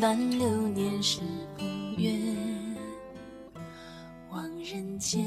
[0.00, 1.20] 半流年是
[1.58, 1.64] 不
[2.00, 2.10] 月，
[4.30, 5.22] 望人间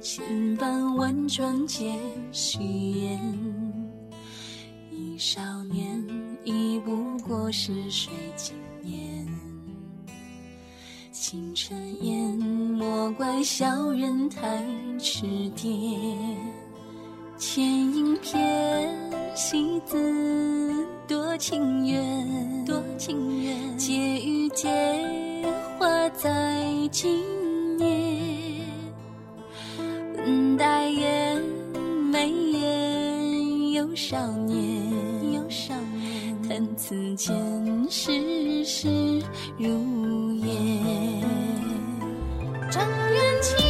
[0.00, 1.96] 千般万转皆
[2.32, 3.20] 虚言。
[4.90, 6.04] 忆少年，
[6.42, 9.28] 忆不过是水经年。
[11.12, 14.60] 轻尘烟，莫怪小人太
[14.98, 15.24] 痴
[15.54, 16.36] 癫。
[17.38, 19.25] 千影翩。
[19.36, 19.98] 戏子，
[21.06, 24.66] 多情缘，多情缘，皆与皆
[25.78, 27.22] 化在今
[27.78, 27.86] 夜。
[30.56, 31.38] 待眼
[32.10, 37.36] 眉眼有少年，有少年，叹此间
[37.90, 38.88] 世事
[39.58, 41.20] 如烟。
[42.70, 42.82] 正
[43.12, 43.66] 缘情，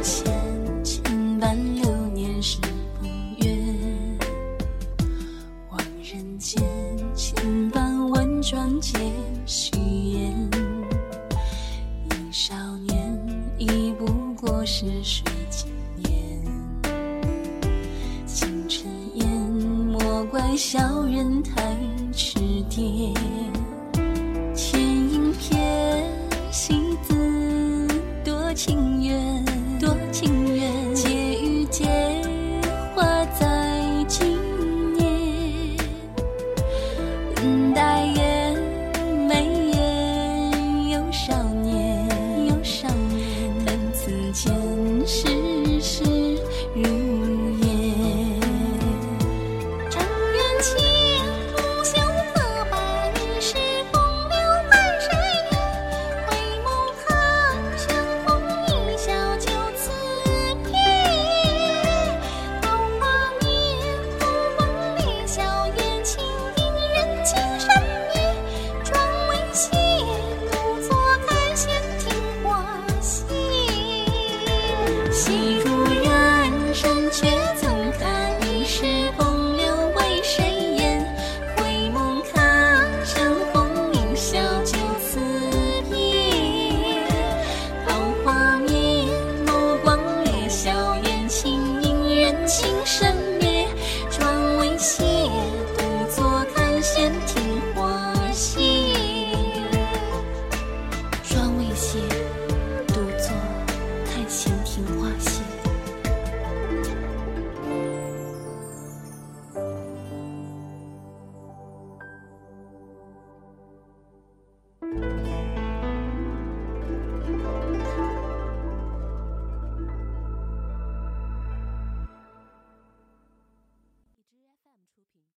[0.00, 0.24] 正线，
[0.82, 1.84] 千般流
[2.14, 2.56] 年是
[2.98, 3.06] 不
[3.44, 4.18] 愿。
[5.68, 6.62] 望人间，
[7.14, 8.98] 千般万转皆
[9.44, 10.50] 虚言。
[12.08, 12.54] 忆少
[12.88, 13.20] 年，
[13.58, 14.06] 已不
[14.40, 16.42] 过是水经年。
[18.24, 21.76] 清晨烟，莫怪小人太
[22.10, 22.38] 痴
[22.70, 23.14] 癫。